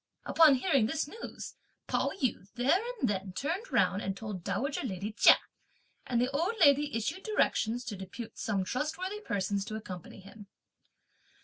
[0.25, 5.11] Upon hearing this news, Pao yü there and then turned round and told dowager lady
[5.11, 5.37] Chia;
[6.07, 10.47] and the old lady issued directions to depute some trustworthy persons to accompany him.